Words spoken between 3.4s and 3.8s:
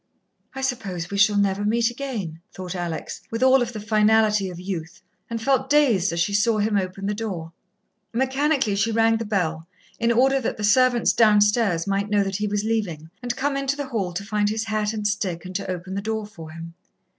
all the